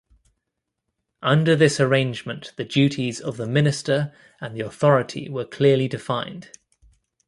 [1.21, 6.49] Under this arrangement the duties of the Minister and the Authority were clearly defined.